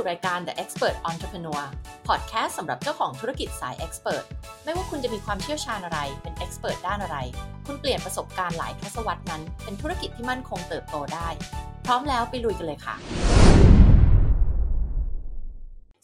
[0.00, 1.62] สู่รายการ The Expert Entrepreneur
[2.08, 4.24] Podcast สำหรับเจ้าของธุรกิจสาย Expert
[4.64, 7.16] ไม่ว่าคุณจะมีความเชี่ยวชาญอะไร เป็น Expert ด้านอะไร
[7.66, 11.28] คุณเปลี่ยนประสบการณ์หลายทศวรรษนั้น เป็นธุรกิจที่มั่นคงเติบโตได้
[11.86, 12.96] พร้อมแล้วไปลุยกันเลยค่ะ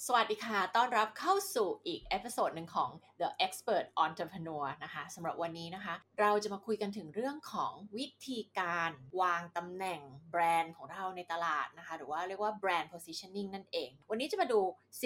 [0.09, 8.91] สวัสดีค่ะ ต้อนรับเข้าสู่อีก episode หนึ่งของ The Expert Entrepreneur นะคะสำหรับวันนี้นะคะ เราจะมาคุยกันถึงเรื่องของวิธีการ
[9.21, 10.01] วางตำแหน่ง
[10.31, 14.61] แบรนด์ของเราในตลาดนะคะ หรือว่าเรียกว่า brand positioning นั่นเอง วันนี้จะมาดู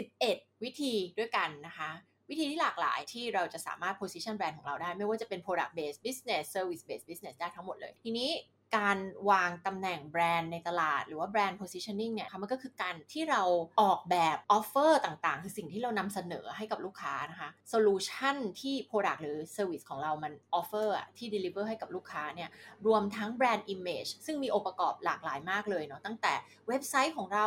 [0.08, 1.90] 11 วิธีด้วยกันนะคะ
[2.30, 8.30] วิธีที่หลากหลายที่เราจะสามารถ position แบรนด์ของเราได้ ไม่ว่าจะเป็น product based business service based business ได้ทั้งหมดเลย ทีนี้
[8.76, 8.98] การ
[9.30, 13.42] วางตำแหน่งแบรนด์ในตลาด หรือว่าแบรนด์ positioning เนี่ยมันก็คือการที่เรา
[13.80, 22.50] ออกแบบ offer ต่างๆ คือสิ่งที่เรานำเสนอให้กับลูกค้านะคะโซลูชันที่ product หรือ service ของเรามัน offer ที่ deliver ให้กับลูกค้าเนี่ย
[22.86, 26.32] รวมทั้งแบรนด์ image ซึ่งมีองค์ประกอบหลากหลายมากเลยเนาะตั้งแต่
[26.68, 27.46] เว็บไซต์ของเรา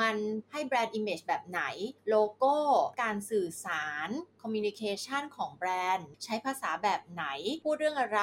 [0.00, 0.16] มัน
[0.50, 1.62] ให้แบรนด์ image แบบไหน
[2.08, 2.54] โลโก้
[3.02, 4.08] การสื่อสาร
[4.42, 7.24] communication ของแบรนด์ ใช้ภาษาแบบไหน
[7.64, 8.20] พูดเรื่องอะไร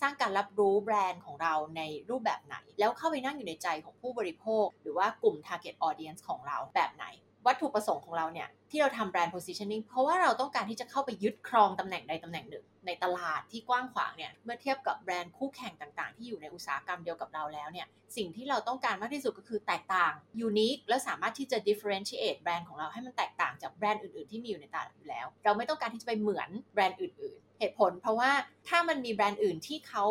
[0.00, 7.06] สร้างการรับรู้แบรนด์ของเราในรูปแบบไหน แล้วเข้าไปนั่งอยู่ในใจของผู้บริโภค หรือว่ากลุ่ม target audience ของเราแบบไหน
[7.46, 17.86] วัตถุประสงค์ของเราเนี่ยที่เราทำแบรนด์ positioning เพราะว่าเราต้องการที่จะเข้าไปยึดครองตำแหน่งใดตำแหน่งหนึ่ง ในตลาดที่กว้างขวางเนี่ยเมื่อเทียบกับแบรนด์คู่แข่งต่างๆ ที่อยู่ในอุตสาหกรรมเดียวกับเราแล้วเนี่ย
[18.16, 20.12] สิ่งที่เราต้องการมากที่สุดก็คือแตกต่าง
[20.48, 28.30] unique และสามารถที่จะ differentiate แบรนด์ของเราให้มันแตกต่างจากแบรนด์อื่นๆที่มีอยู่ในตลาดอยู่แล้ว เราไม่ต้องการที่จะไปเหมือนแบรนด์อื่น ๆ เหตุผล เพราะว่า
[28.68, 30.04] ถ้ามันมีแบรนด์อื่นที่เขา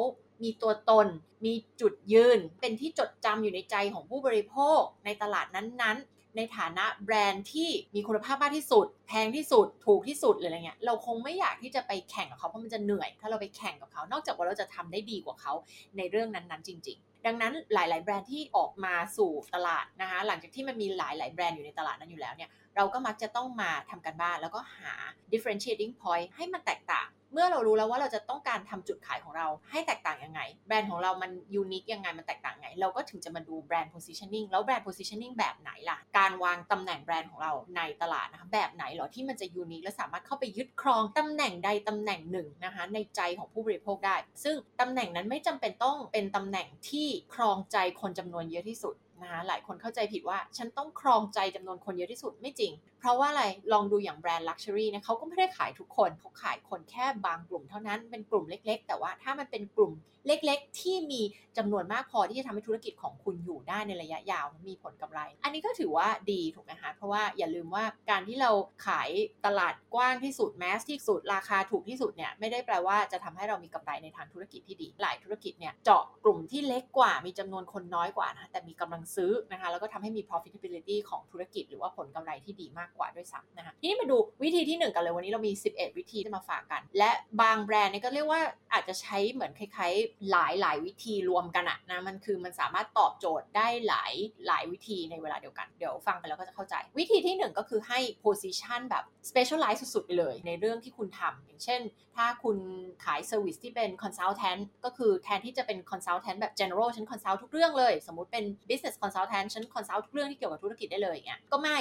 [0.44, 1.08] มีตัวตน
[1.46, 15.54] มีจุดยืน เป็นที่จดจำอยู่ในใจของผู้บริโภคในตลาดนั้นๆ ในฐานะแบรนด์ที่มีคุณภาพมากที่สุด แพงที่สุด ถูกที่สุดหรืออะไรเงี้ยเราคงไม่อยากที่จะไปแข่งกับเขาเพราะมันจะเหนื่อย ถ้าเราไปแข่งกับเขา นอกจากว่าเราจะทำได้ดีกว่าเขา
[15.98, 24.94] ในเรื่องนั้นๆ จริง ๆดังนั้นหลาย ๆ แบรนด์ที่ออกมาสู่ตลาดนะคะหลังจากที่มันมีหลาย ๆ แบรนด์อยู่ในตลาดนั้นอยู่แล้วเนี่ย เราก็มักจะต้องมาทำกันบ้าน แล้วก็หา
[25.32, 53.44] differentiating point ให้มันแตกต่าง เมื่อเรารู้แล้วว่าเราจะต้องการทำจุดขายของเราให้แตกต่างยังไง แบรนด์ของเรามันยูนิคยังไงมันแตกต่างไง เราก็ถึงจะมาดูแบรนด์ positioning แล้วแบรนด์ positioning แบบไหนล่ะ การวางตำแหน่งแบรนด์ของเราในตลาดนะคะแบบไหนเหรอที่มันจะยูนิคและสามารถเข้าไปยึดครองตำแหน่งใดตำแหน่งหนึ่งนะคะในใจของผู้บริโภคได้ ซึ่งตำแหน่งนั้นไม่จำเป็นต้องเป็นตำแหน่งที่ครองใจคนจำนวนเยอะที่สุด นะคะหลายคนเข้าใจผิดว่าฉันต้องครองใจจำนวนคนเยอะที่สุดไม่จริง เพราะว่าอะไร
[53.74, 59.92] ลองดูอย่างแบรนด์ luxury เนี่ยเขาก็ไม่ได้ขายทุกคนเขาขายคนแค่บางกลุ่มเท่านั้นเป็นกลุ่มเล็ก ๆ แต่ว่าถ้ามันเป็นกลุ่ม
[60.28, 61.22] เล็กๆ ที่มี
[61.58, 68.52] จำนวนมากพอที่จะทำให้ธุรกิจของคุณอยู่ได้ในระยะยาวมีผลกำไร อันนี้ก็ถือว่าดีถูกไหมคะเพราะว่าอย่าลืมว่าการที่เรา
[68.88, 69.10] ขาย
[69.46, 87.12] ตลาดกว้างที่สุดแมสที่สุดราคาถูกที่สุดเนี่ยไม่ได้แปลว่าจะทำให้เรามีกำไรในทางธุรกิจที่ดีหลายธุรกิจเนี่ยเจาะกลุ่มที่เล็กกว่ามีจำนวนคนน้อยกว่านะแต่มีกำลังซื้อนะคะแล้วก็ทำให้มี profitability ของธุรกิจ หรือว่าผลกำไรที่ดีมากกว่าด้วยซ้ำนะคะทีนี้มาดูวิธีที่ 1 กันเลยวันนี้เรามี 11 วิธีที่มาฝากกัน และ
[87.42, 88.42] บางแบรนด์เนี่ยก็เรียกว่า
[88.74, 94.14] อาจจะใช้เหมือนคล้ายๆหลายหลายวิธีรวมกันอะนะมันคือมันสามารถตอบโจทย์ได้หลาย
[94.48, 101.82] หลายวิธีในเวลาเดียวกัน เดี๋ยวฟังไปแล้วก็จะเข้าใจ วิธีที่ 1 ก็คือให้ position แบบ specialize สุดๆไปเลย ในเรื่องที่คุณทำอย่างเช่น
[102.16, 102.58] ถ้าคุณ
[103.06, 110.02] ขาย service ที่เป็น consultant ก็คือแทนที่จะเป็น consultant แบบ general ฉัน consult ทุกเรื่องเลย สมมติเป็น business consultant ฉัน consult
[110.06, 111.78] ทุกเรื่องที่เกี่ยวกับธุรกิจได้เลยอย่างเงี้ยก็ไม่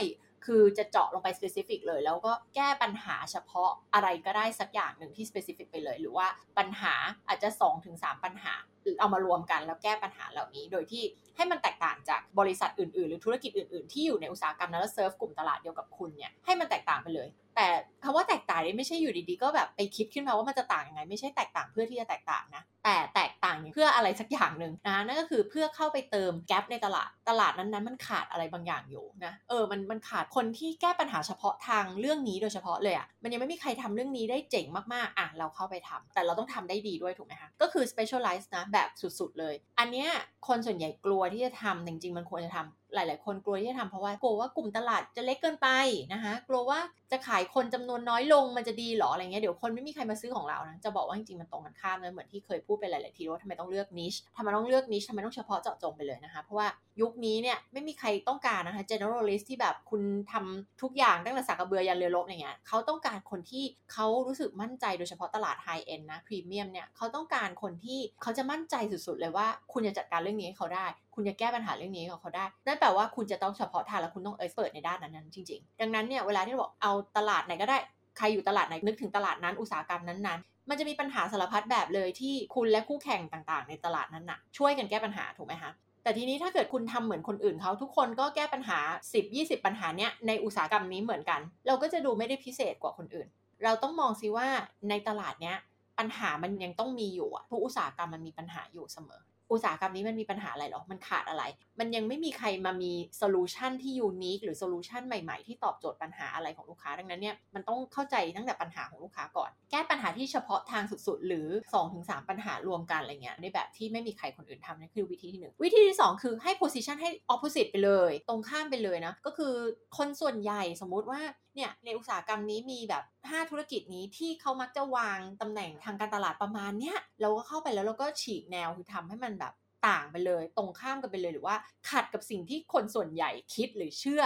[0.46, 6.26] คือจะเจาะลงไป specific เลย แล้วก็แก้ปัญหาเฉพาะอะไรก็ได้สักอย่างหนึ่งที่ specific ไปเลย หรือว่า
[6.58, 6.94] ปัญหา
[7.28, 7.48] อาจจะ
[7.86, 8.54] 2-3 ปัญหา
[9.00, 11.02] เอามารวมกันแล้วแก้ปัญหาเหล่านี้ โดยที่
[11.36, 17.66] ให้มันแตกต่างจากบริษัทอื่นๆ หรือธุรกิจอื่นๆ ที่อยู่ในอุตสาหกรรมนั้นแล้วเซิร์ฟกลุ่มตลาดเดียวกับคุณเนี่ยให้มันแตกต่างไปเลย แต่
[18.04, 40.08] คำว่าแตกต่างนี่ไม่ใช่อยู่ดีๆ ก็แบบไปคิดขึ้นมาว่ามันจะต่างยังไง ไม่ใช่แตกต่างเพื่อที่จะแตกต่างนะ แต่แตกต่างเพื่ออะไรสักอย่างหนึ่งนะนั่นก็คือเพื่อเข้าไปเติมแกลบในตลาดตลาดนั้นๆ มันขาดอะไรบางอย่างอยู่นะเออมันมันขาดคนที่แก้ปัญหาเฉพาะทางเรื่องนี้โดยเฉพาะเลยอะ่ะมันยังไม่มีใครทำเรื่องนี้ได้เจ๋งมากๆอะเราเข้าไปทำแต่เราต้องทำได้ดีด้วยถูกไหมคะก็คือ specialize นะแบบสุดๆเลย อันเนี้ย
[40.48, 45.68] คนส่วนใหญ่กลัวที่จะทำจริงๆมันควรจะทำ หลาย ๆ คนกลัวที่จะทำเพราะว่ากลัวว่ากลุ่มตลาดจะเล็กเกินไป
[46.12, 46.78] นะคะกลัวว่า
[47.12, 56.66] จะขายคนจำนวนน้อยลงมันจะดีหรออะไรเงี้ยเดี๋ยวคนไม่มีใครมาซื้อของเรานะจะบอกว่าจริงๆมันตรงกันข้ามเลยเหมือนที่เคยพูดไปหลาย ๆ ทีว่าทำไมต้องเลือกนิชทำไมต้องเลือกนิชทำไมต้องเฉพาะเจาะจงไปเลยนะคะเพราะว่า
[57.00, 60.02] ยุคนี้เนี่ยไม่มีใครต้องการนะคะ generalist ที่แบบคุณ
[60.32, 77.78] ทำทุกอย่างตั้งแต่สักระเบือยันเรือรบอย่างเงี้ยเขาต้องการคนที่เขารู้สึกมั่นใจโดยเฉพาะตลาด high end นะพรีเมียมเนี่ยเขาต้องการคนที่เขาจะมั่นใจสุดๆเลยว่าคุณจะจัดการเรื่องนี้ให้เขาได้ คุณจะแก้ปัญหาเรื่องนี้ให้เขาได้นั่นแปลว่าคุณจะต้องเฉพาะทางและคุณต้องเอ็กซ์เปิดในด้านนั้นๆจริงๆ ดังนั้นเนี่ยเวลาที่เราบอกเอาตลาดไหนก็ได้
[78.18, 85.70] ใครอยู่ตลาดไหนนึกถึงตลาดนั้นอุตสาหกรรมนั้นๆมันจะมีปัญหาสารพัดแบบเลยที่คุณและคู่แข่งต่างๆ ในตลาดนั้นน่ะช่วยกันแก้ปัญหาถูกไหมคะ
[86.04, 88.78] แต่ทีนี้ถ้าเกิดคุณทำเหมือนคนอื่นเขาทุกคนก็แก้ปัญหา
[89.22, 93.26] 10-20 ปัญหาเนี้ยในอุตสาหกรรมนี้เหมือนกัน เราก็จะดูไม่ได้พิเศษกว่าคนอื่น
[93.64, 94.46] เราต้องมองซิว่า
[94.88, 95.56] ในตลาดเนี้ย
[95.98, 99.22] ปัญหามันยังต้องมีอยู่ทุกอุตสาหกรรมมันมีปัญหาอยู่เสมอ
[99.54, 101.44] อุตสาหกรรมนี้มันมีปัญหาอะไรหรอ มันขาดอะไร
[101.80, 111.48] มันยังไม่มีใครมามีโซลูชันที่ unique หรือโซลูชันใหม่ๆ ที่ตอบโจทย์ปัญหาอะไรของลูกค้า ดังนั้นเนี่ยมันต้องเข้าใจตั้งแต่ปัญหาของลูกค้าก่อน แก้ปัญหาที่เฉพาะทางสุดๆ หรือ
[111.88, 119.54] 2-3 ปัญหารวมกันอะไรเงี้ยในแบบที่ไม่มีใครคนอื่นทำนั่นคือวิธีที่ 1 วิธีที่ 2 คือให้ position ให้ opposite ไปเลย ตรงข้ามไปเลยนะก็คือ
[119.98, 121.20] คนส่วนใหญ่สมมุติว่า
[121.54, 129.52] เนี่ยในอุตสาหกรรมนี้มีแบบ 5 ธุรกิจนี้ที่เขามักจะวางตำแหน่งทางการตลาดประมาณเนี้ยเราก็เข้าไปแล้วเราก็ฉีกแนวคือทำให้มันแบบ
[129.86, 131.56] ต่างไปเลย ตรงข้ามกันไปเลยหรือว่า
[131.90, 134.22] ขัดกับสิ่งที่คนส่วนใหญ่คิดหรือเชื่อ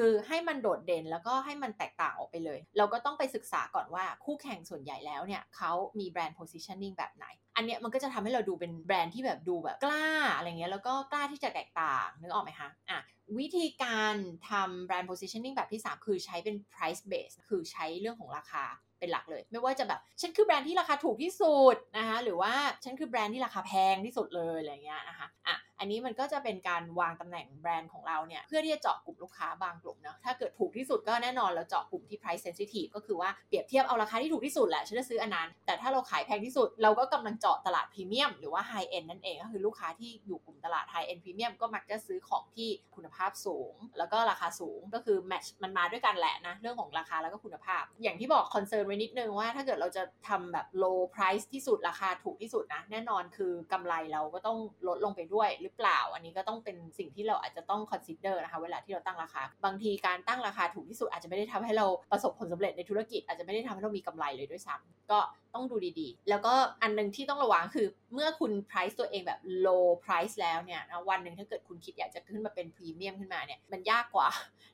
[0.00, 7.26] คือให้มันโดดเด่นแล้วก็ให้มันแตกต่างออกไปเลย เราก็ต้องไปศึกษาก่อนว่าคู่แข่งส่วนใหญ่แล้วเนี่ยเขามีแบรนด์ positioning แบบไหน
[7.56, 10.06] อันเนี้ยมันก็จะทำให้เราดูเป็นแบรนด์ที่แบบดูแบบกล้า
[10.36, 13.00] อะไรเงี้ยแล้วก็กล้าที่จะแตกต่างนึกออกไหมคะอะ
[13.38, 14.14] วิธีการ
[14.50, 18.64] ทำแบรนด์ positioning แบบที่ 3 คือใช้เป็น price base คือใช้เรื่องของราคา
[18.98, 22.52] เป็นหลักเลย ไม่ว่าจะแบบฉันคือแบรนด์ที่ราคาถูกที่สุดนะคะหรือว่า
[22.84, 50.66] ฉันคือแบรนด์ที่ราคาแพงที่สุดเลยอะไรเงี้ยนะคะอะ อันนี้มันก็จะเป็นการวางตำแหน่งแบรนด์ของเราเนี่ยเพื่อที่จะเจาะกลุ่มลูกค้าบางกลุ่มเนาะถ้าเกิดถูกที่สุดก็แน่นอนเราเจาะกลุ่มที่ price sensitive ก็คือว่าเปรียบเทียบเอาราคาที่ถูกที่สุดแหละฉันจะซื้ออันนั้น แต่ถ้าเราขายแพงที่สุดเราก็กำลังเจาะตลาดพรีเมียมหรือว่า high end นั่นเองก็คือลูกค้าที่อยู่กลุ่มตลาด high end พรีเมียมก็มักจะซื้อของที่คุณภาพสูง แล้วก็ราคาสูงก็คือ match มันมาด้วยกันแหละนะเรื่องของราคาแล้วก็คุณภาพ อย่างที่บอกคอนเซิร์นไว้นิดนึงว่าถ้าเกิดเราจะทำแบบ
[50.82, 65.18] low price ที่สุดราคาถูกที่สุดนะแน่นอนคือกำไรเราก็ต้องลดลงไปด้วยหรือเปล่า อันนี้ก็ต้องเป็นสิ่งที่เราอาจจะต้อง consider นะคะ เวลาที่เราตั้งราคา บางทีการตั้งราคาถูกที่สุดอาจจะไม่ได้ทำให้เราประสบผลสำเร็จในธุรกิจ อาจจะไม่ได้ทำให้เรามีกำไรเลยด้วยซ้ำก็
[65.54, 74.28] ต้องดูดีๆ แล้วก็อันนึงที่ต้องระวังคือ เมื่อคุณ price ตัวเองแบบ low price แล้วเนี่ยนะวันหนึ่งถ้าเกิดคุณคิดอยากจะขึ้นมาเป็นพรีเมียมขึ้นมาเนี่ยมันยากกว่า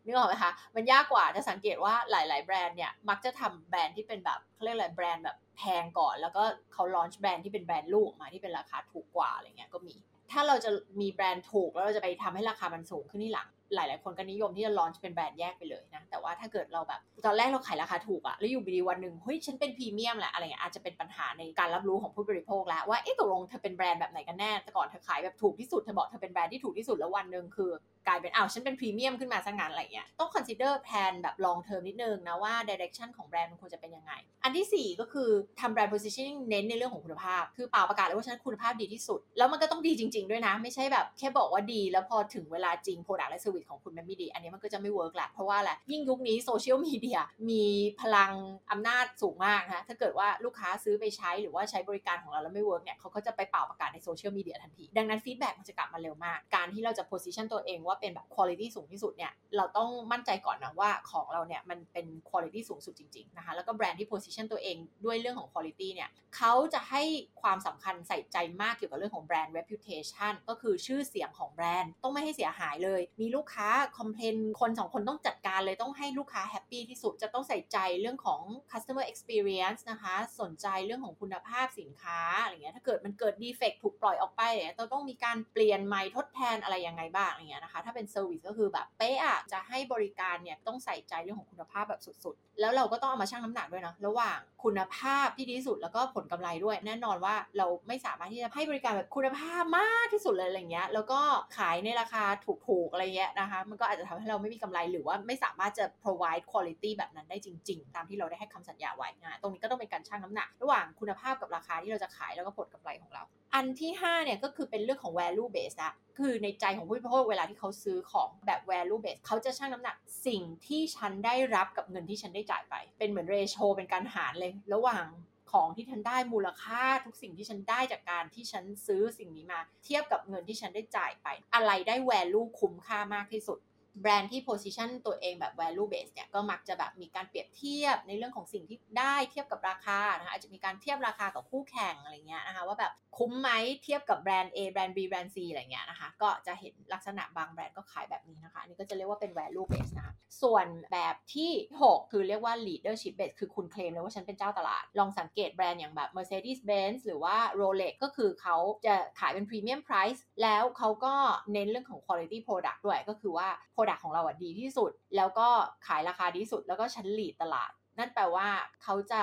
[0.05, 6.43] นึกออกไหมคะมันยากกว่าจะสังเกตว่าหลาย ๆ แบรนด์เนี่ยมักจะทำแบรนด์ที่เป็นแบบเขาเรียกอะไรแบรนด์แบบแพงก่อน แล้วก็
[6.73, 9.95] เขา launch แบรนด์ที่เป็นแบรนด์ลูกมาที่เป็นราคาถูกกว่าอะไรเงี้ยก็มี
[10.31, 10.71] ถ้าเราจะ
[11.01, 27.71] มีแบรนด์ถูกแล้วเราจะไปทำให้ราคามันสูงขึ้นทีหลัง หลาย ๆ คนก็นิยมที่จะ launch เป็นแบรนด์แยกไปเลยนะ แต่ว่าถ้าเกิดเราแบบ ตอนแรกเราขายราคาถูกอะแล้วอยู่ดีวันหนึ่งเฮ้ยฉันเป็นพรีเมียมแหละอะไรเงี้ยอาจจะเป็นปัญหาในการรับรู้ของผู้บริโภคแล้วว่าเอ๊ะตกลงเธอเป็นแบรนด์แบบไหนกันแน่แต่ก่อนเธอขายแบบถูกที่สุดเธอบอกเธอเป็นแบรนด์ที่ถูกที่สุดแล้ววันหนึ่งคือ
[28.07, 34.13] กลายเป็นอ้าวฉันเป็นพรีเมียมขึ้นมาซะงั้นอะไรเงี้ยต้อง consider plan แบบ long term นิดนึงนะว่า direction ของแบรนด์มันควรจะเป็นยังไง
[34.45, 35.29] อันที่ 4 ก็คือ
[35.61, 47.21] ทำแบรนด์ positioning เน้นในเรื่องของคุณภาพ คือป่าวประกาศเลยว่าฉันคุณภาพดีที่สุด แล้วมันก็ต้องดีจริง ๆ ด้วยนะ ไม่ใช่แบบแค่บอกว่าดี แล้วพอถึงเวลาจริง product และ service ของคุณมันไม่ดี อันนี้มันก็จะไม่ work แหละเพราะว่าแหละยิ่งยุคนี้โซเชียลมีเดีย
[47.51, 47.65] มี
[48.01, 48.33] พลัง
[48.71, 67.03] อำนาจสูงมากนะถ้าเกิดว่าลูกค้าซื้อไปใช้หรือว่าใช้บริการของเราแล้วไม่ work เนี่ยเขาก็จะไปป่าวประกาศในโซเชียลมีเดียทันที ดังนั้น feedback มันจะกลับมาเร็วมาก การที่เราจะ position ตัวเองว่าเป็นแบบ quality สูงที่สุดเนี่ยเราต้องมั่นใจก่อนนะว่าของเราเนี่ยมันเป็นคุณภาพสูงสุดจริงๆนะคะแล้วก็แบรนด์ที่ position ตัวเองด้วยเรื่องของคุณภาพเนี่ยเขาจะให้
[67.43, 78.41] ความสำคัญใส่ใจมากเกี่ยวกับเรื่องของแบรนด์ reputation ก็คือชื่อเสียงของแบรนด์ต้องไม่ให้เสียหายเลย มีลูกค้า complain คนสองคนต้องจัดการเลยต้องให้ลูกค้า happy ที่สุดจะต้องใส่ใจเรื่องของ
[78.73, 84.43] customer experience นะคะ สนใจเรื่องของคุณภาพสินค้าอะไรเงี้ยถ้าเกิดมันเกิด defect ถูกปล่อยออกไป
[84.77, 101.21] เราต้องมีการเปลี่ยนใหม่ทดแทนอะไรยังไงบ้างอะไรเงี้ยนะคะ ถ้าเป็น service ก็คือแบบเป๊ะอะจะให้บริการเนี่ยต้องใส่ใจเรื่องของคุณภาพแบบสุดๆ แล้วเราก็ต้องเอามาชั่งน้ำหนักด้วยนะระหว่างคุณภาพที่ดีที่สุดแล้วก็ผลกำไรด้วย แน่นอนว่าเราไม่สามารถที่จะให้บริการแบบคุณภาพมากที่สุดเลยอะไรเงี้ยแล้วก็
[101.57, 102.25] ขายในราคา
[102.69, 113.23] ถูกๆอะไรเงี้ยนะคะ มันก็อาจจะทำให้เราไม่มีกำไรหรือว่าไม่สามารถจะ provide quality แบบนั้นได้จริง ๆ ตามที่เราได้ให้คำสัญญาไว้นะตรงนี้ก็ต้องเป็นการชั่งน้ำหนัก ระหว่างคุณภาพกับราคาที่เราจะขายแล้วก็ผลกำไรของเรา
[113.55, 125.05] อันที่5เนี่ยก็คือเป็นเรื่องของ value base ละคือในใจของผู้บริโภคเวลาที่เขาซื้อของแบบ value base เขาจะชั่งน้ำหนักสิ่งที่ฉันได้รับกับเงินที่ฉันได้จ่ายไป เป็นเหมือน ratio เป็นการหารเลย ระหว่าง
[125.53, 133.59] ของที่ฉันได้มูลค่าทุกสิ่งที่ฉันได้จากการที่ฉันซื้อสิ่งนี้มา เทียบกับเงินที่ฉันได้จ่ายไป อะไรได้ value คุ้มค่ามากที่สุด
[134.03, 143.51] แบรนด์ที่ position ตัวเองแบบ value base เนี่ยก็มักจะแบบมีการเปรียบเทียบในเรื่องของสิ่งที่ได้เทียบกับราคานะคะอาจจะมีการเทียบราคากับคู่แข่งอะไรเงี้ยนะคะว่าแบบคุ้มไหม
[143.85, 156.11] เทียบกับแบรนด์ A แบรนด์ B แบรนด์ C อะไรเงี้ยนะคะก็จะเห็นลักษณะบางแบรนด์ก็ขายแบบนี้นะคะอันนี้ก็จะเรียกว่าเป็น value base นะคะส่วนแบบที่ 6 คือเรียกว่า leadership base คือคุณเคลมเลยว่าฉันเป็นเจ้าตลาด ลองสังเกตแบรนด์อย่างแบบ
[156.17, 161.15] Mercedes-Benz หรือว่า Rolex ก็คือเขาจะขายเป็น premium price แล้วเขาก็
[161.53, 163.49] เน้นเรื่องของ quality product ด้วยก็คือว่า
[163.87, 165.49] product ของเราอะดีที่สุด แล้วก็
[165.87, 168.49] ขายราคาดีที่สุด แล้วก็ชั้น lead ตลาด นั่นแปลว่า
[168.83, 169.23] เขาจะ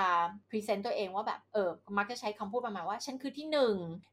[0.50, 3.60] พรีเซนต์ตัวเองว่าแบบเออมักจะใช้คำพูดประมาณว่า ฉันคือที่1น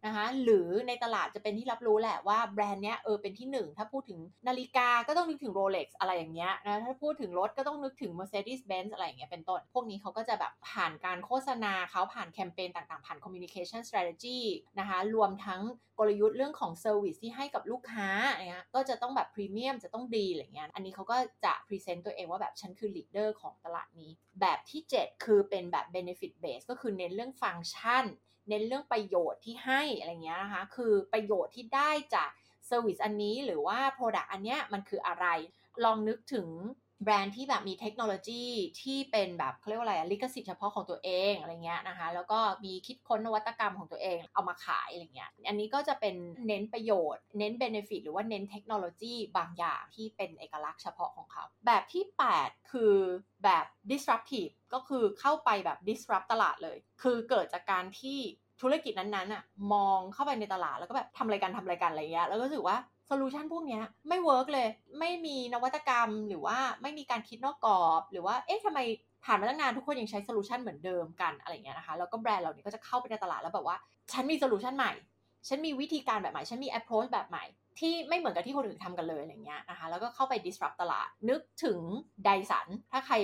[0.06, 14.40] นะคะหรือในตลาดจะเป็นที่รับรู้แหละว่าแบรนด์เนี้ยเออเป็นที่1ถ้าพูดถึงนาฬิกาก็ต้องนึกถึง Rolex อะไรอย่างเงี้ยนะถ้าพูดถึงรถก็ต้องนึกถึง Mercedes-Benz อะไรอย่างเงี้ยเป็นต้น พวกนี้เขาก็จะแบบผ่านการโฆษณาเขาผ่านแคมเปญต่างๆผ่าน communication strategy
[14.78, 15.62] นะคะรวมทั้ง
[16.00, 18.08] กลยุทธ์เรื่องของ service ที่ให้กับลูกค้า
[18.46, 28.04] เนี่ยก็จะต้องแบบพรีเมียมจะต้องดีอะไรเงี้ยอันนี้เขาก็จะ present ตัวเองว่าแบบฉันคือ leader ของตลาดนี้ แบบที่ 7 คือเป็นแบบ benefit base ก็คือเน้นเรื่องฟังก์ชัน
[28.48, 32.30] เน้นเรื่องประโยชน์ที่ให้อะไรเงี้ยนะคะคือประโยชน์ที่ได้จาก
[32.66, 35.26] เซอร์วิสอันนี้หรือว่า Product อันเนี้ยมันคืออะไร
[35.84, 36.48] ลองนึกถึง
[37.04, 38.44] แบรนด์ที่แบบมีเทคโนโลยี
[38.82, 46.14] ที่เป็นแบบเขาเรียกว่าอะไรลิขสิทธิ์เฉพาะของตัวเองอะไรเงี้ยนะคะ แล้วก็มีคิดค้นนวัตกรรมของตัวเองเอามาขายอะไรเงี้ย อันนี้ก็จะเป็น
[46.48, 52.04] เน้นประโยชน์ เน้นเบนฟิตหรือว่าเน้นเทคโนโลยีบางอย่างที่เป็นเอกลักษณ์เฉพาะของเขา แบบที่
[52.38, 52.94] 8 คือ
[53.44, 58.18] แบบ disruptive ก็คือเข้าไปแบบ disrupt ตลาดเลย คือเกิดจากการที่
[58.60, 59.42] ธุรกิจนั้นๆอะ
[59.72, 62.76] มองเข้าไปในตลาดแล้วก็แบบทำอะไรกันทำอะไรกันอะไรเงี้ยแล้วก็รู้สึกว่า
[63.12, 64.68] โซลูชันพวกนี้ไม่ work เลย
[65.00, 68.78] ไม่มีนวัตกรรม หรือว่าไม่มีการคิดนอกกรอบ หรือว่าเอ๊ะทำไม
[69.24, 73.76] ผ่านมาตั้งนานทุกคนยังใช้โซลูชันเหมือนเดิมกันอะไรเงี้ยนะคะแล้วก็แบรนด์เหล่านี้ก็จะเข้าไปในตลาดแล้วแบบว่า
[74.12, 74.92] ฉันมีโซลูชันใหม่
[75.48, 77.44] ฉันมีวิธีการแบบใหม่ ฉันมี approach แบบใหม่
[77.78, 81.80] ที่ไม่เหมือนกับที่คนอื่นทำกันเลยอะไรเงี้ยนะคะแล้วก็เข้าไป disrupt ตลาด นึกถึง
[82.24, 83.14] Dyson ถ้าใคร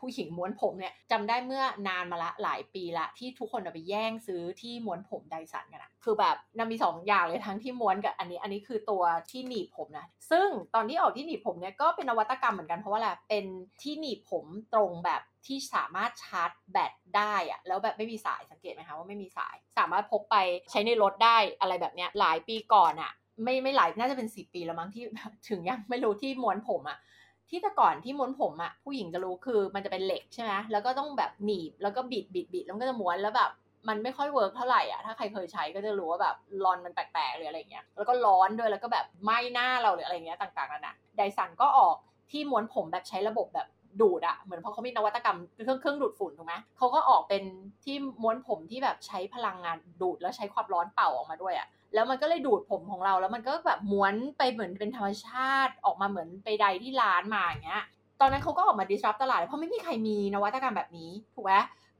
[0.00, 13.44] ผู้หญิงม้วนผมเนี่ยจำได้เมื่อนานมาละหลายปีละ ที่ทุกคนไปแย่งซื้อที่ม้วนผมไดสันกันอะคือแบบนำมี2ออย่างเลยทั้งที่ม้วนกับอันนี้อันนี้คือตัวที่หนีบผมนะซึ่งตอนที่ออกที่หนีบผมเนี่ยก็เป็นนวัตกรรมเหมือนกันเพราะว่าอะไรเป็น
[13.82, 20.36] ที่หนีบผมตรงแบบที่สามารถชาร์จแบตได้อะแล้วแบบไม่มีสายสังเกตไหมคะว่าไม่มีสาย สามารถพกไป
[20.70, 23.12] ใช้ในรถได้อะไรแบบเนี้ยหลายปีก่อนอะ
[23.42, 25.02] ไม่ไม่หลายน่าจะเป็นสิปีแล้วมั้งที่
[25.48, 26.98] ถึงยังไม่รู้ที่ม้วนผมอะ
[27.48, 33.50] ที่แต่ก่อนที่ม้วนผมอะผู้หญิงจะรู้คือมันจะเป็นเหล็กใช่ไหมแล้วก็ต้องแบบหนีบแล้วก็บิดบิดบิดแล้วก็จะม้วนแล้วแบบ
[33.88, 41.96] มันไม่ค่อย work เท่าไหร่อะ ถ้าใครเคยใช้ก็จะรู้ว่าแบบลอนมันแปลกๆหรืออะไรเงี้ย แล้วก็ร้อนด้วย แล้วก็แบบไหม้หน้าเราหรืออะไรเงี้ยต่างๆนั่นนะ Dyson ก็ออก
[42.30, 43.66] ที่ม้วนผมแบบใช้ระบบแบบ
[44.02, 47.42] ดูดอะเหมือนเพราะเขามีนวัตกรรมเครื่องเครื่องดูดฝุ่นถูกไหมเขาก็ออกเป็น
[47.84, 57.84] ที่ม้วนผมที่แบบใช้พลังงานดูดแล้วใช้ความร้อนเป่าออกมาด้วยอะแล้วมันก็เลยดูดผมของเราแล้วมันก็แบบม้วนไปเหมือนเป็นธรรมชาติออกมาเหมือนไปใดที่ร้านมาอย่างเงี้ย
[58.20, 61.52] ตอนนั้นเขาก็ออกมา disrupt ตลาดเพราะไม่มีใครมีนวัตกรรมแบบนี้ถูกไหม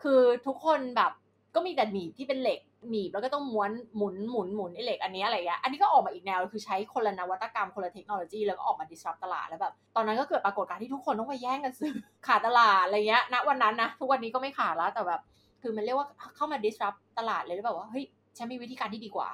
[0.02, 1.12] คือทุกคนแบบ
[1.54, 2.58] ก็มีแต่หนีบที่เป็นเหล็ก
[2.90, 11.92] หนีบแล้วก็ต้องม้วนหมุนหมุนหมุนไอเหล็กอันนี้อะไรเงี้ยอันนี้ก็ออกมาอีกแนวคือใช้คนละนวัตกรรมคนละเทคโนโลยีแล้วก็ออกมา disrupt ตลาดแล้วแบบตอนนั้นก็เกิดปรากฏการณ์ที่ทุกคนต้องไปแย่งกันซื้อ
[12.26, 15.20] ขาดตลาดอะไรเงี้ยณวันนั้นนะทุกวันนี้ก็ไม่ขาดแล้วแต่แบบ
[15.62, 18.04] คือมันเรียกว่าเข้ามา disrupt ตลาดเลยแล้วแบบว่าเฮ้ย
[18.36, 19.28] ฉันมีวิธีการที่ดีกว่า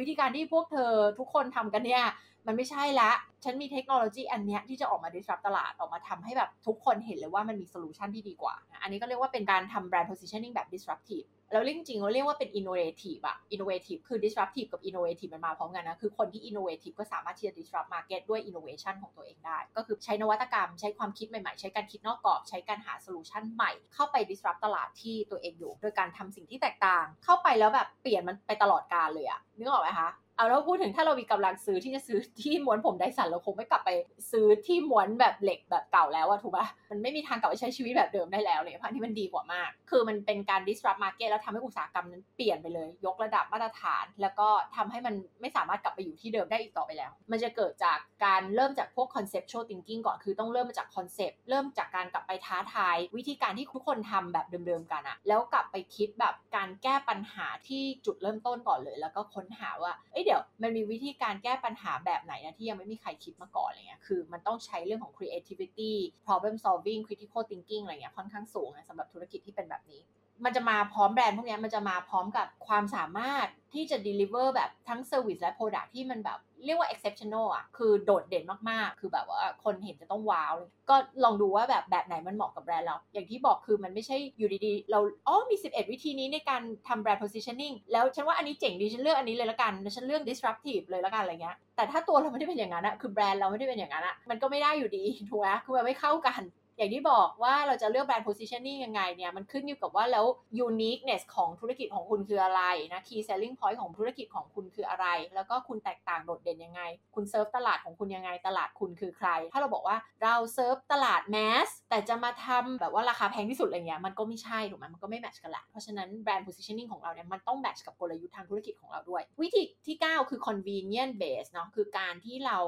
[0.00, 2.02] วิธีการที่พวกเธอทุกคนทำกันเนี่ย
[2.46, 3.10] มันไม่ใช่ละ
[3.44, 14.80] ฉันมีเทคโนโลยีอันเนี้ยที่จะออกมา disrupt ตลาดออกมาทำให้แบบทุกคนเห็นเลยว่ามันมีโซลูชันที่ดีกว่า อันนี้ก็เรียกว่าเป็นการทำ brand positioning แบบ disruptive แล้วเรียกจริงเราเรียกว่าเป็น innovative อะ innovative คือ disruptive กับ
[14.88, 23.42] innovative มันมาพร้อมกันนะ คือคนที่ innovative ก็สามารถที่จะ disrupt market ด้วย innovation ของตัวเองได้ ก็คือใช้นวัตกรรม ใช้ความคิดใหม่ๆ ใช้การคิดนอกกรอบ ใช้การหา solution
[23.54, 33.90] ใหม่ เข้าไป disrupt ตลาดที่ตัวเองอยู่ โดยการทำสิ่งที่แตกต่าง เข้าไปแล้วแบบเปลี่ยนมันไปตลอดกาลเลยอะนึกออกไหมคะ เอาแล้วพูดถึงถ้าเรามีกำลังซื้อที่จะซื้อที่ม้วนผมไดสันเราคงไม่กลับไป
[34.30, 65.92] ซื้อที่ม้วนแบบเหล็กแบบเก่าแล้วอะถูกปะมันไม่มีทางกลับไปใช้ชีวิตแบบเดิมได้แล้วเลยเพราะที่มันดีกว่ามาก คือมันเป็นการ disrupt market แล้วทำให้อุตสาหกรรมนั้นเปลี่ยนไปเลย ยกระดับมาตรฐาน แล้วก็ทำให้มันไม่สามารถกลับไปอยู่ที่เดิมได้อีกต่อไปแล้ว มันจะเกิดจากการเริ่มจากพวก conceptual thinking ก่อนคือต้องเริ่มมาจากคอนเซปต์เริ่มจากการกลับไปท้าทาย วิธีการที่ทุกคนทำแบบเดิมๆกันอะแล้วกลับไปคิดแบบการแก้ปัญหาที่จุดเริ่มต้นก่อนเลย แล้วก็ค้นหาว่าเอ้ยเดี๋ยวมันมีวิธีการแก้ปัญหาแบบไหนนะที่ยังไม่มีใครคิดมาก่อนอะไรเงี้ยคือมันต้องใช้เรื่องของ creativity
[66.26, 70.00] problem solving critical thinking อะไรเงี้ยค่อนข้างสูงนะสำหรับธุรกิจที่เป็นแบบนี้
[70.44, 85.56] มันจะมาพร้อมแบรนด์พวกนี้มันจะมาพร้อมกับความสามารถที่จะ deliver แบบทั้ง service และ product ที่มันแบบเรียกว่า exceptional อะ คือโดดเด่นมากๆ คือแบบว่าคนเห็นจะต้องว้าวเลยก็ลองดูว่าแบบแบบไหนมันเหมาะกับแบรนด์เรา อย่างที่บอกคือมันไม่ใช่อยู่ดีๆ เรา อ๋อ มี
[85.74, 96.42] 11 วิธีนี้ในการทำแบรนด์ positioning แล้วฉันว่าอันนี้เจ๋งดี ฉันเลือกอันนี้เลยละกัน ฉันเลือก disruptive เลยละกันอะไรเงี้ย แต่ถ้าตัวเราไม่ได้เป็นอย่างนั้นอะคือแบรนด์เราไม่ได้เป็นอย่างนั้นอะมันก็ไม่ได้อยู่ดี ถูกไหมคือมันไม่เข้ากัน
[96.76, 100.26] อย่างที่บอกว่าเราจะเลือกแบรนด์ positioning ยังไงเนี่ย มันขึ้นอยู่กับว่าแล้ว
[100.66, 106.82] uniqueness ของธุรกิจของคุณคืออะไรนะ key selling point ของธุรกิจของคุณคืออะไร แล้วก็คุณแตกต่างโดดเด่นยังไง
[107.14, 119.96] คุณเซิร์ฟตลาดของคุณยังไง ตลาดคุณคือใคร ถ้าเราบอกว่าเราเซิร์ฟตลาด mass แต่จะมาทำแบบว่าราคาแพงที่สุดอะไรเงี้ย มันก็ไม่ใช่ถูกไหมมันก็ไม่ match กันละ เพราะฉะนั้นแบรนด์ positioning ของเราเนี่ย มันต้อง match กับกลยุทธ์ทางธุรกิจของเราด้วย วิธีที่
[120.12, 122.58] 9 คือ convenient base เนาะ คือการที่เรา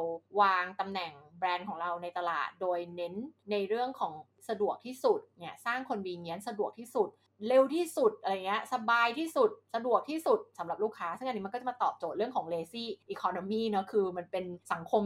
[0.40, 3.14] วางตำแหน่งแบรนด์ของเราในตลาด โดยเน้น
[3.50, 4.12] ในเรื่องของ
[4.48, 7.10] สะดวกที่สุดเนี่ยสร้างคนบีเนียนสะดวกที่สุด
[7.48, 15.02] เร็วที่สุดอะไรเงี้ยสบายที่สุดสะดวกที่สุดสำหรับลูกค้า ซึ่งอันนี้มันก็จะมาตอบโจทย์เรื่องของ lazy economy เนาะคือมันเป็นสังคม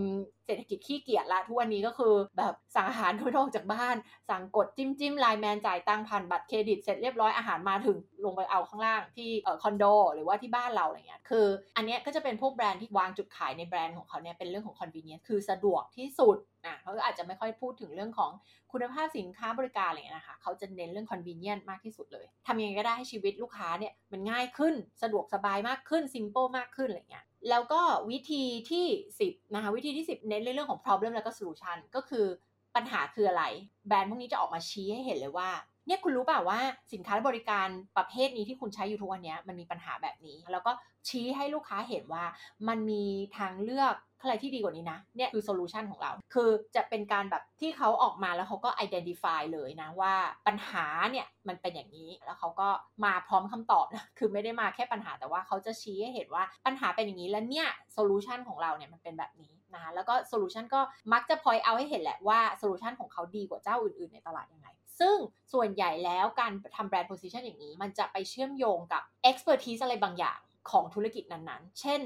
[0.47, 3.97] เศรษฐกิจขี้เกียจละทุกวันนี้ก็คือแบบสั่งอาหารโดยออกจากบ้าน
[4.31, 9.29] สั่งกดจิ้มจิ้มไลน์แมนจ่ายตังค์ผ่านบัตรเครดิตเสร็จเรียบร้อยอาหารมาถึงลงไปเอาข้างล่างที่
[9.63, 9.85] คอนโด
[10.15, 11.47] หรือว่าที่บ้านเราอะไรเงี้ยคือ
[11.77, 18.31] อันเนี้ยก็จะเป็นพวกแบรนด์ที่วางจุดขายในแบรนด์ของเขาเนี่ยเป็นเรื่องของ convenience คือสะดวกที่สุด นะเขาอาจจะไม่ค่อยพูดถึงเรื่องของ
[18.73, 28.87] คุณภาพสินค้าบริการอะไรเงี้ยนะคะเขาจะเน้นเรื่อง convenient มากที่สุดเลยทำยังไงก็ได้ให้ชีวิตลูกค้าเนี่ยมันง่ายขึ้นสะดวกสบายมากขึ้น simple มากขึ้นอะไรเงี้ยแล้วก็วิธีที่
[29.21, 32.27] 10นะคะวิธีที่ 10 เน้นเรื่องของ problem แล้วก็ solution ก็คือ
[32.75, 33.45] ปัญหาคืออะไร
[33.89, 35.51] แบรนด์พวกนี้จะออกมาชี้ให้เห็นเลยว่า
[35.87, 36.59] เนี่ยคุณรู้เปล่าว่า
[36.93, 40.73] สินค้าและบริการประเภทนี้ที่คุณใช้อยู่ทุกวันนี้มันมีปัญหาแบบนี้ แล้วก็
[41.09, 42.25] ชี้ให้ลูกค้าเห็นว่า
[42.69, 43.05] มันมี
[43.39, 50.15] ทางเลือกอะไรที่ดีกว่านี้นะเนี่ยคือ solution ของเรา คือจะเป็นการแบบที่เขาออกมาแล้วเขาก็ identify เลยนะว่า
[50.47, 52.69] ปัญหาเนี่ยมันเป็นอย่างนี้แล้วเขาก็
[53.05, 60.81] มาพร้อมคำตอบนะคือไม่ได้มาแค่ปัญหาแต่ว่าเขาจะชี้ให้เห็นว่าปัญหาเป็นอย่างนี้แล้วเนี่ย solution ของเราเนี่ยมันเป็นแบบนี้นะคะแล้วก็ solution ก็
[61.13, 64.69] มักจะ point out ให้เห็นแหละว่า solution ของเขาดีกว่าเจ้าอื่นๆ ในตลาดยังไง
[65.01, 65.17] ซึ่ง
[65.53, 70.39] ส่วนใหญ่แล้วการทำแบรนด์โพสิชันอย่างนี้ มันจะไปเชื่อมโยงกับ expertise อะไรบางอย่าง
[70.71, 72.01] ของธุรกิจนั้นๆ เช่น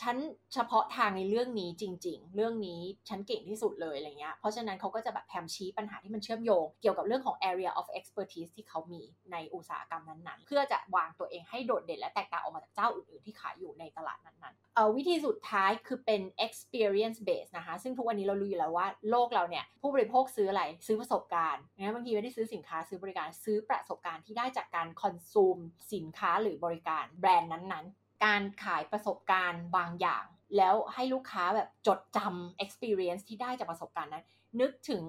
[0.00, 0.16] ฉัน
[0.54, 25.58] เฉพาะทางในเรื่องนี้จริง ๆ เรื่องนี้ฉันเก่งที่สุดเลยอะไรเงี้ย เพราะฉะนั้นเขาก็จะแบบแพมชี้ปัญหาที่มันเชื่อมโยง เกี่ยวกับเรื่องของ area of expertise ที่เขามีในอุตสาหกรรมนั้นๆ เพื่อจะวางตัวเองให้โดดเด่นและแตกต่างออกมาจากเจ้าอื่นๆ ที่ขายอยู่ในตลาดนั้นๆ เอ่อวิธีสุดท้ายคือเป็น experience base นะคะ ซึ่งทุกวันนี้เรารู้อยู่แล้วว่าโลกเราเนี่ยผู้บริโภคซื้ออะไรซื้อประสบการณ์นะบางทีไม่ได้ซื้อสินค้าซื้อบริการซื้อประสบการณ์ที่ได้จากการคอนซูม
[25.92, 30.24] สินค้าหรือบริการแบรนด์นั้นๆ การขายประสบการณ์บางอย่าง
[30.56, 34.24] แล้วให้ลูกค้าแบบจดจำ experience ที่ได้จากประสบการณ์นั้น
[34.60, 35.04] นึกถึง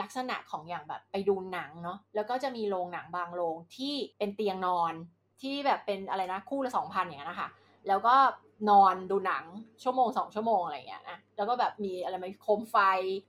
[0.00, 4.92] ลักษณะของอย่างแบบไปดูหนังเนาะแล้วก็จะมีโรงหนังบางโรงที่เป็นเตียงนอน
[5.40, 7.50] ที่แบบเป็นอะไรนะคู่ละสองพันอย่างนั้นนะคะ
[7.88, 8.16] แล้วก็
[8.70, 9.44] นอนดูหนัง
[9.82, 12.76] ชั่วโมงสองชั่วโมงอะไรอย่างเงี้ยนะแล้วก็แบบมีอะไรไหมโคมไฟ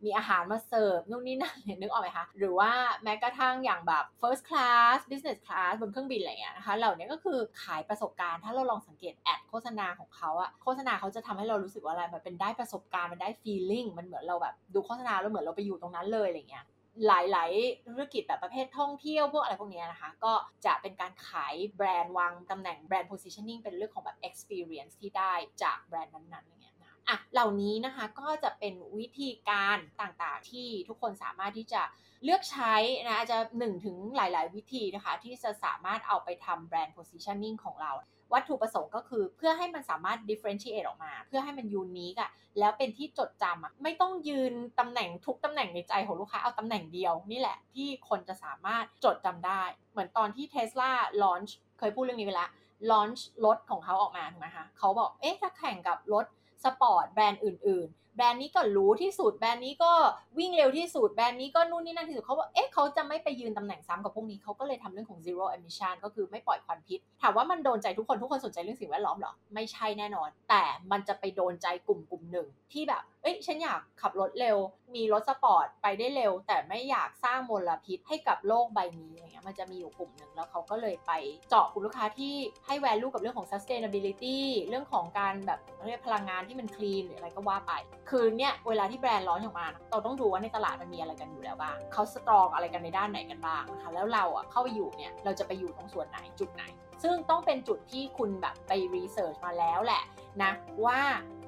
[0.06, 2.72] มีอาหารมาเสิร์ฟนู่นนี่นั่นนึกออกไหมคะ หรือว่า
[3.04, 16.66] แม้กระทั่งอย่างแบบ first class business class บนเครื่องบินอะไรอย่างเงี้ยนะคะ เหล่านี้ก็คือขายประสบการณ์ ถ้าเราลองสังเกตแอดโฆษณาของเขาอะโฆษณาเขาจะทำให้เรารู้สึกว่าอะไร มันเป็นได้ประสบการณ์ มันได้ feeling มันเหมือนเราแบบดูโฆษณาแล้วเหมือนเราไปอยู่ตรงนั้นเลยอะไรเงี้ย
[17.06, 20.34] หลายๆ ธุรกิจแบบประเภทท่องเที่ยวพวกอะไรพวกนี้นะคะ ก็
[20.66, 25.34] จะเป็นการขายแบรนด์วางตำแหน่งแบรนด์ positioning เป็นเรื่องของแบบ experience ที่ได้
[25.64, 31.82] จากแบรนด์นั้นๆอะไรเงี้ยนะอะเหล่านี้นะคะก็จะเป็นวิธีการต่างๆ ที่ทุกคนสามารถที่จะ
[32.24, 37.92] เลือกใช้นะอาจจะ1ถึงหลาย ๆ วิธีนะคะ ที่จะสามารถเอาไปทำแบรนด์ positioning ของเรา
[38.34, 49.62] วัตถุประสงค์ก็คือ เพื่อให้มันสามารถ differentiate ออกมา เพื่อให้มัน unique อะแล้วเป็นที่จดจำอะไม่ต้องยืนตำแหน่งทุกตำแหน่งในใจของลูกค้าเอาตำแหน่งเดียว นี่แหละที่คนจะสามารถจดจำได้
[49.92, 50.92] เหมือนตอนที่ Tesla
[51.24, 52.50] launch เคยพูดเรื่องนี้ไปแล้ว
[52.92, 56.26] launch รถของเขาออกมาถูกไหมคะเขาบอกเอ๊ะถ้าแข่งกับรถ
[56.64, 59.92] sport brand อื่น ๆ แบรนด์นี้ก็หรูที่สุด แบรนด์นี้ก็
[60.40, 74.58] วิ่งเร็วที่สุด แบรนด์นี้ก็นู่นนี่นั่นที่สุดเขาบอกเอ๊ะเขาจะไม่ไปยืนตำแหน่งซ้ำกับพวกนี้เขาก็เลยทำเรื่องของ zero emission ก็คือไม่ปล่อยควันพิษ ถามว่ามันโดนใจทุกคนทุกคนสนใจเรื่องสิ่งแวดล้อมเหรอ ไม่ใช่แน่นอน แต่มันจะไปโดนใจกลุ่มกลุ่มหนึ่งที่แบบ เอ้ยฉันอยากขับรถเร็ว
[74.96, 81.12] มีรถสปอร์ตไปได้เร็ว แต่ไม่อยากสร้างมลพิษให้กับโลกใบนี้อะไรเงี้ยมันจะมีอยู่กลุ่มหนึ่งแล้วเขาก็เลยไป
[81.50, 82.34] เจาะกลุ่มลูกค้าที่
[82.66, 87.74] ให้ value กับเรื่องของ sustainability เรื่องของการแบบเรียกพลังงานที่มัน clean หรืออะไรก็ว่าไป
[88.10, 96.64] คือเนี่ยเวลาที่แบรนด์ร้อนออกมา เราต้องดูว่าในตลาดมันมีอะไรกันอยู่แล้วบ้างเขาสตรองอะไรกันในด้านไหนกันบ้างนะคะแล้วเราอะเข้าไปอยู่เนี่ยเราจะไปอยู่ตรงส่วนไหนจุดไหน
[97.04, 100.04] ซึ่งต้องเป็นจุดที่คุณแบบไปรีเสิร์ชมาแล้วแหละ
[100.44, 100.52] นะ
[100.86, 101.00] ว่า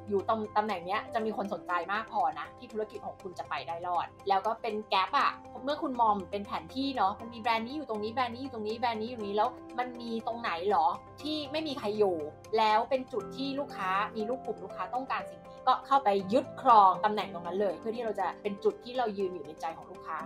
[0.09, 5.31] อยู่ตรงตำแหน่งเนี้ยจะมีคนสนใจมากพอนะ ที่ธุรกิจของคุณจะไปได้รอด แล้วก็เป็นแกลบอะ
[5.63, 10.87] เมื่อคุณมองเป็นแผนที่เนาะมันมีแบรนด์นี้อยู่ตรงนี้แบรนด์นี้อยู่ตรงนี้แบรนด์นี้อยู่นี้แล้วมันมีตรงไหนหรอ
[11.21, 12.15] ที่ไม่มีใครอยู่
[12.57, 20.17] แล้วเป็นจุดที่ลูกค้ามีลูกกลุ่มลูกค้าต้องการสิ่งนี้ ก็เข้าไปยึดครองตำแหน่งตรงนั้นเลย เพื่อที่เราจะเป็นจุดที่เรายืนอยู่ในใจของลูกค้า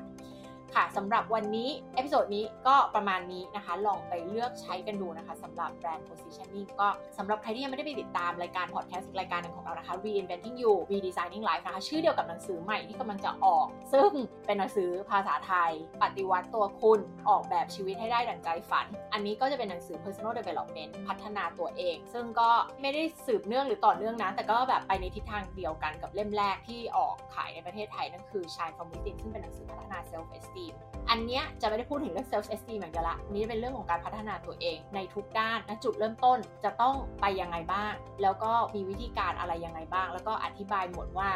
[0.76, 14.12] ค่ะสำหรับวันนี้ episode นี้ก็ประมาณนี้นะคะ ลองไปเลือกใช้กันดูนะคะสำหรับแบรนด์ positioning ก็สำหรับใครที่ยังไม่ได้ไปติดตามรายการพอดแคสต์รายการหนึ่งของเรานะคะ reinventing you redesigning life นะคะ ชื่อเดียวกับหนังสือใหม่ที่กำลังจะออก ซึ่ง
[14.46, 15.72] เป็นหนังสือภาษาไทย
[16.04, 22.50] ปฏิวัติตัวคุณออกแบบชีวิตให้ได้ดั่งใจฝัน อันนี้ก็จะเป็นหนังสือ personal development พัฒนาตัวเอง ซึ่งก็
[22.82, 30.76] ไม่ได้สืบเนื่องหรือต่อเนื่องนะแต่ก็แบบไปในทิศทางเดียวกันกับเล่มแรกที่ออกขายในประเทศไทยนั่นคือ Shine from Within ซึ่งเป็นหนังสือพัฒนา self esteem esteem
[31.10, 41.30] อันเนี้ยจะไม่ได้พูดถึงเรื่อง self esteem อย่างเดียวละนี้เป็นเรื่องของการพัฒนาตัวเองในทุกด้านนะจุดเริ่มต้นจะต้องไปยังไงบ้าง แล้วก็มีวิธีการอะไรยังไงบ้าง แล้วก็อธิบายหมดว่า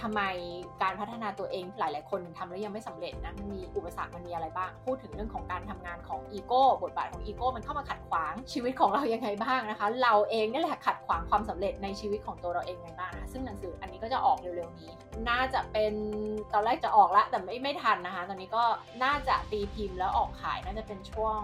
[0.00, 0.20] ทำไม
[0.82, 14.90] การพัฒนาตัวเองหลาย ๆ คนทำแล้วยังไม่สำเร็จนะมันมีอุปสรรคมันมีอะไรบ้าง พูดถึงเรื่องของการทำงานของอีโก้บทบาทของอีโก้มันเข้ามาขัดขวางชีวิตของเรายังไงบ้างนะคะ เราเองนี่แหละขัดขวางความสำเร็จในชีวิตของตัวเราเองยังไงบ้างนะซึ่งหนังสืออันนี้ก็จะออกเร็ว ๆ นี้
[15.28, 15.92] น่าจะเป็น
[16.52, 18.64] ตอนแรกจะออกละแต่ไม่ไม่ทันนะคะ ตอนนี้ก็
[19.04, 21.40] น่าจะตีพิมพ์แล้วออกขายน่าจะเป็นช่วง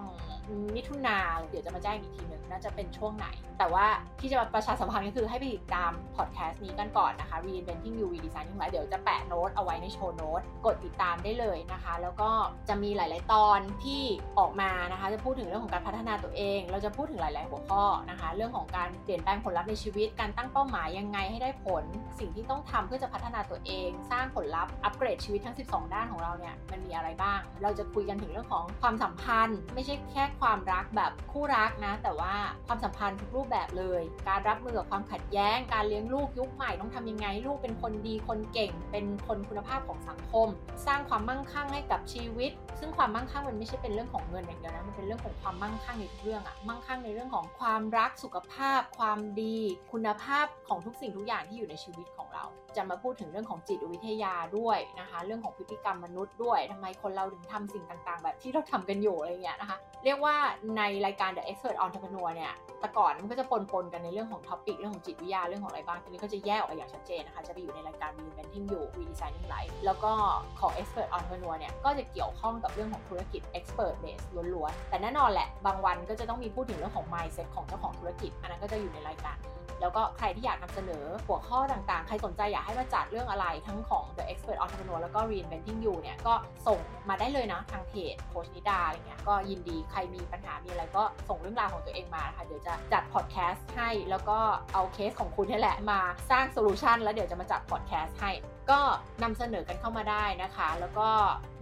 [0.77, 3.27] มิถุนาเดี๋ยวจะมาแจ้งอีกทีหนึ่งน่าจะเป็นช่วงไหน
[3.59, 3.87] แต่ว่า
[4.21, 12.31] ที่จะมาประชาสัมพันธ์ก็คือให้ไปติดตามพอดแคสต์นี้กันก่อนนะคะ Reinventing u design You Redesigning Life เดี๋ยวจะแปะโน้ตเอาไว้ในโชว์โน้ตกดติดตามได้เลยนะคะ แล้วก็
[12.69, 14.03] จะมีหลาย ๆ ตอนที่
[14.39, 21.85] ออกมานะคะ จะพูดถึงเรื่องของการพัฒนาตัวเอง เราจะพูดถึงหลาย ๆ หัวข้อนะคะ เรื่องของการเปลี่ยนแปลงผลลัพธ์ในชีวิต การตั้งเป้าหมายยังไงให้ได้ผล
[22.19, 32.35] สิ่งที่ต้องทำเพื่อจะพัฒนาตัวเอง สร้างผลลัพธ์อัปเกรดชีวิตทั้ง 12 ด้านของเราเนี่ยมันมีอะไรบ้าง เราจะคุยกันถึงเรื่องของความสัมพันธ์ ไม่ใช่แค่ความรักแบบคู่รักนะ แต่ว่า
[32.67, 40.49] ความสัมพันธ์ทุกรูปแบบเลย การรับมือกับความขัดแย้ง การเลี้ยงลูกยุคใหม่ต้องทำยังไงลูกเป็นคนดีคนเก่ง เป็นคนคุณภาพของสังคม
[40.87, 49.59] สร้างความมั่งคั่งให้กับชีวิต ซึ่งความมั่งคั่งมันไม่ใช่เป็นเรื่องของเงินอย่างเดียวนะ มันเป็นเรื่องของความมั่งคั่งในทุกเรื่องอะมั่งคั่งในเรื่องของความรัก สุขภาพ ความดี
[49.93, 60.35] คุณภาพของทุกสิ่งทุกอย่างที่อยู่ในชีวิตของ เรา จะมาพูดถึงเรื่องของจิตวิทยาด้วยนะคะ เรื่องของพฤติกรรมมนุษย์ด้วยทำไมคนเราถึงทำสิ่งต่างๆ แบบที่เราทำกันอยู่อะไรเงี้ยนะคะ เรียกว่า
[60.77, 70.13] ในรายการ The Expert Entrepreneur เนี่ยแต่ก่อนมันก็จะปนๆกันในเรื่องของท็อปิกเรื่องของจิตวิทยาเรื่องของอะไรบ้างทีนี้ก็จะแยกออกไปอย่างชัดเจนนะคะจะไปอยู่ในรายการ Reinventing You Redesigning Life แล้วก็
[70.61, 74.25] ของ Expert Entrepreneur เนี่ยก็จะเกี่ยวข้องกับเรื่องของธุรกิจ Expert Base
[74.55, 79.39] ล้วนๆแต่แน่นอนแหละบางวันก็จะต้องมีพูดถึงเรื่องของ mindset ของเจ้าของธุรกิจ อันนั้นก็จะอยู่ในรายการ
[79.81, 86.35] แล้วก็ใครที่อยากนำเสนอหัวข้อต่างๆ ใครสนใจอยากให้มาจัดเรื่องอะไรทั้งของ The Expert Entrepreneur แล้วก็ Reinventing You เนี่ยก็
[86.67, 94.39] ส่งมาได้เลยนะทางเพจโค้ชนิดาอะไรเงี้ยก็ยินดีใครมีปัญหามีอะไรก็ส่งเรื่องราวของตัวเองมาค่ะเดี๋ยวจะจัดพอดแคสต์ให้แล้วก็
[94.75, 98.31] เอาเคสของคุณนี่แหละมาสร้าง solution แล้วเดี๋ยวจะมาจัดพอดแคสต์ให้
[98.71, 98.81] ก็
[99.23, 101.09] นำเสนอกันเข้ามาได้นะคะ แล้วก็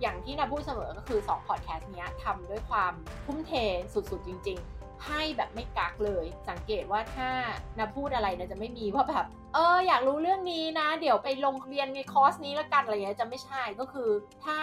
[0.01, 2.93] อย่างที่นาพูดเสมอก็คือ2พอดแคสต์นี้ทำด้วยความ
[3.27, 3.53] ทุ่มเท
[3.95, 4.76] สุดๆจริง ๆ
[5.07, 7.31] ให้แบบไม่กักเลย สังเกตว่าถ้า
[7.79, 14.11] นาพูดอะไรนะจะไม่มีว่าแบบเอออยากรู้เรื่องนี้นะ เดี๋ยวไปลงเรียนในคอร์สนี้แล้วกันอะไรเงี้ยจะไม่ใช่ก็คือ
[14.45, 14.59] ถ้า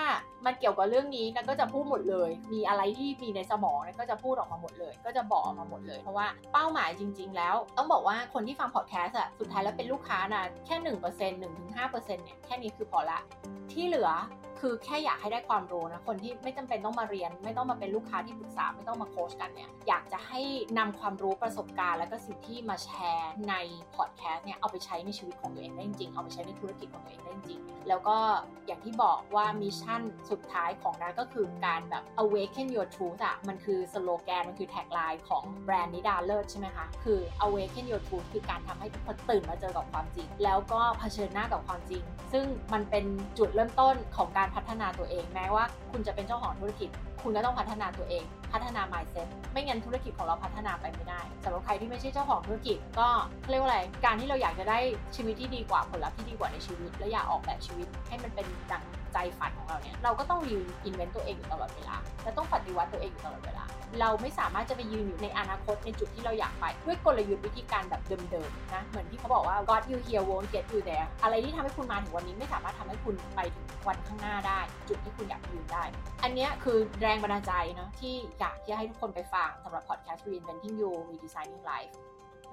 [0.45, 13.19] มันเกี่ยวกับเรื่องนี้นะก็จะพูดหมดเลย มีอะไรที่มีในสมองนะก็จะพูดออกมาหมดเลย ก็จะบอกออกมาหมดเลยเพราะว่าเป้าหมายจริง ๆ แล้ว ต้องบอกว่าคนที่ฟังพอดแคสต์อะสุดท้ายแล้วเป็นลูกค้านะแค่หนึ่งเปอร์เซ็นต์หนึ่งถึงห้าเปอร์เซ็นต์เนี่ยแค่นี้คือพอละ
[13.71, 14.11] ที่เหลือ
[14.67, 20.41] คือแค่อยากให้ได้ความรู้นะ คนที่ไม่จำเป็นต้องมาเรียน ไม่ต้องมาเป็นลูกค้าที่ปรึกษาไม่ต้องมาโค้ชกันเนี่ยอยากจะให้
[20.77, 23.55] นำความรู้ประสบการณ์ แล้วก็สิ่งที่มาแชร์ใน
[23.95, 28.17] พอดแคสต์เนี่ยเอาไปใช้ในชีวิตของตัวเองได้จริง เอาไปใช้ในธุรกิจของตัวเองได้จริง แล้วก็
[28.67, 42.03] อย่างที่บอกว่า mission สุดท้ายของนาก็คือการแบบ awaken your truth อะมันคือสโลแกน มันคือ tagline ของแบรนด์นิดาเลิศใช่ไหมคะ คือ awaken your truth คือการทำให้ทุกคนตื่นมาเจอกับความจริง แล้วก็เผชิญหน้ากับความจริง
[42.33, 43.05] ซึ่งมันเป็น
[43.37, 46.91] จุดเริ่มต้นของการพัฒนาตัวเอง แม้ว่าคุณจะเป็นเจ้าของธุรกิจ
[47.25, 53.07] คุณก็ต้องพัฒนาตัวเอง พัฒนา mindset ไม่งั้นธุรกิจของเราพัฒนาไปไม่ได้สำหรับใครที่ไม่ใช่เจ้าของธุรกิจก็
[53.41, 54.77] เขาเรียกว่าอะไร การที่เราอยากจะได้
[55.15, 63.63] ชีวิตที่ดีกว่าผลลัพธ์ที่ดีกว่าในชีวิต และอยากออกแบบชีวิตให้มันเป็นดังใจฝันของเราเนี่ยเราก็ต้องรีอินเวนต์ตัวเองอยู่ตลอดเวลาและต้องปฏิวัติตัวเองอยู่ตลอดเวลา
[63.99, 75.83] เราไม่สามารถจะไปยืนอยู่ในอนาคตในจุดที่เราอยากไปด้วยกลยุทธ์วิธีการแบบเดิมๆนะเหมือนที่เขาบอกว่า God you here won't get you there อะไรที่ทำให้คุณมาถึงวันนี้ไม่สามารถทำให้คุณไปถึงวันข้างหน้าได้ จุดที่คุณอยากยืนได้
[76.23, 81.91] อันนี้คือแรงบันดาลใจเนาะที่อยากที่ให้ทุกคนไปฟังสำหรับ podcast reinventing you redesigning life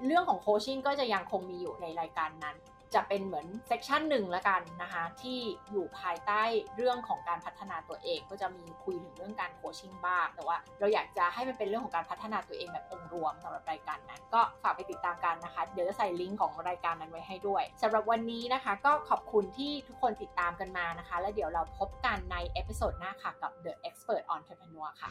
[0.05, 2.57] เรื่องของ coaching ก็จะยังคงมีอยู่ในรายการนั้น
[2.95, 5.39] จะเป็นเหมือน section หนึ่งละกันนะคะที่
[5.71, 6.41] อยู่ภายใต้
[6.75, 25.09] เรื่องของการพัฒนาตัวเอง ก็จะมีคุยถึงเรื่องการ coaching บ้างแต่ว่าเราอยากจะให้มันเป็นเรื่องของการพัฒนาตัวเองแบบองค์รวมสำหรับรายการนั้น ก็ฝากไปติดตามกันนะคะ เดี๋ยวจะใส่ลิงก์ของรายการนั้นไว้ให้ด้วยสำหรับวันนี้นะคะก็ขอบคุณที่ทุกคนติดตามกันมานะคะ แล้วเดี๋ยวเราพบกันใน episode หน้าค่ะกับ The Expert Entrepreneur ค่ะ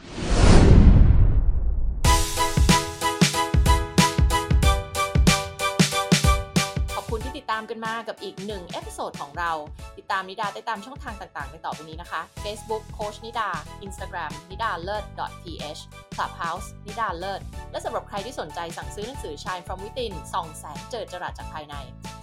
[7.13, 9.51] คุณที่ติดตามกันมากับอีกหนึ่ง episode ของเรา
[9.97, 13.49] ติดตามนิดาได้ตามช่องทางต่างๆในต่อไปนี้นะคะ Facebook โค้ชนิดา
[13.85, 15.03] Instagram นิดาเลิศ
[15.43, 15.81] .th
[16.15, 21.75] Clubhouse นิดาเลิศ และสำหรับใครที่สนใจสั่งซื้อหนังสือ Shine from Within ส่องแสงเจิดจรัสจากภายใน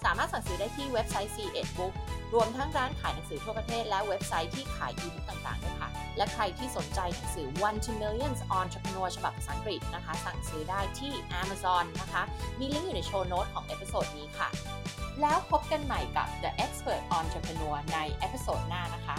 [0.04, 1.92] สามารถสั่งซื้อได้ที่เว็บไซต์ C1 Book
[2.34, 12.22] รวมทั้งร้านขายหนังสือทั่วประเทศและเว็บไซต์ที่ขายอีบุ๊กต่างๆด้วยค่ะ และใครที่สนใจหนังสือ One to Millions Entrepreneur ฉบับภาษาอังกฤษนะคะ สั่งซื้อได้ที่ Amazon นะคะ
[12.58, 14.48] มีลิงก์อยู่ใน show note ของ episode นี้ค่ะ
[15.20, 19.16] แล้วพบกันใหม่กับ The Expert Entrepreneur ใน episode หน้านะคะ